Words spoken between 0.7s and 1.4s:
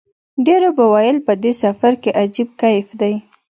به ویل په